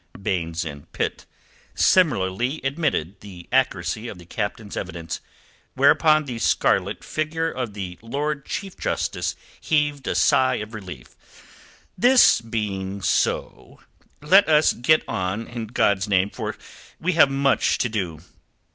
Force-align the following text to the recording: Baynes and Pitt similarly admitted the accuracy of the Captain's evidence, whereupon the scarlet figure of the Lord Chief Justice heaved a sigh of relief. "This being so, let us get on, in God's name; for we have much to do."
Baynes 0.19 0.65
and 0.65 0.91
Pitt 0.93 1.27
similarly 1.75 2.59
admitted 2.63 3.19
the 3.19 3.47
accuracy 3.51 4.07
of 4.07 4.17
the 4.17 4.25
Captain's 4.25 4.75
evidence, 4.75 5.21
whereupon 5.75 6.25
the 6.25 6.39
scarlet 6.39 7.03
figure 7.03 7.51
of 7.51 7.75
the 7.75 7.99
Lord 8.01 8.43
Chief 8.43 8.75
Justice 8.75 9.35
heaved 9.59 10.07
a 10.07 10.15
sigh 10.15 10.55
of 10.55 10.73
relief. 10.73 11.15
"This 11.95 12.41
being 12.41 13.03
so, 13.03 13.79
let 14.23 14.49
us 14.49 14.73
get 14.73 15.03
on, 15.07 15.45
in 15.45 15.67
God's 15.67 16.07
name; 16.07 16.31
for 16.31 16.57
we 16.99 17.11
have 17.11 17.29
much 17.29 17.77
to 17.77 17.87
do." 17.87 18.21